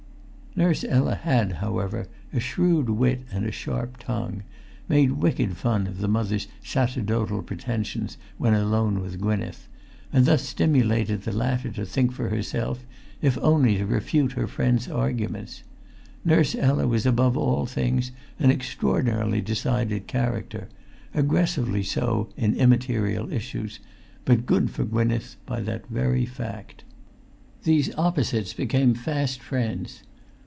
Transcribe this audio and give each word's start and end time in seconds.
Nurse 0.53 0.83
Ella 0.83 1.15
had, 1.15 1.53
however, 1.53 2.07
a 2.33 2.41
shrewd 2.41 2.89
wit 2.89 3.21
and 3.31 3.45
a 3.45 3.53
sharp 3.53 3.95
tongue; 3.99 4.43
made 4.89 5.13
wicked 5.13 5.55
fun 5.55 5.87
of 5.87 5.99
the 5.99 6.09
Mother's 6.09 6.45
sacerdotal 6.61 7.41
pretensions 7.41 8.17
when 8.37 8.53
alone 8.53 8.99
with 8.99 9.21
Gwynneth; 9.21 9.69
and 10.11 10.25
thus 10.25 10.41
stimulated 10.41 11.21
the 11.21 11.31
latter 11.31 11.69
to 11.69 11.85
think 11.85 12.11
for 12.11 12.27
herself, 12.27 12.85
if 13.21 13.37
only 13.37 13.77
to 13.77 13.85
refute 13.85 14.33
her 14.33 14.45
friend's 14.45 14.89
arguments. 14.89 15.63
Nurse 16.25 16.53
Ella 16.53 16.85
was 16.85 17.05
above 17.05 17.37
all 17.37 17.65
things 17.65 18.11
an 18.37 18.51
extraordinarily 18.51 19.39
decided 19.39 20.05
character, 20.05 20.67
aggressively 21.13 21.81
so 21.81 22.27
in 22.35 22.55
immaterial 22.55 23.31
issues, 23.31 23.79
but 24.25 24.45
good 24.45 24.69
for 24.69 24.83
Gwynneth 24.83 25.37
by 25.45 25.61
that 25.61 25.87
very 25.87 26.25
fact. 26.25 26.83
These 27.63 27.95
opposites 27.95 28.51
became 28.53 28.93
fast 28.95 29.39
friends. 29.41 30.03